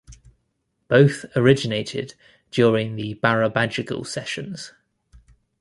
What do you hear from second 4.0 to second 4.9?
sessions.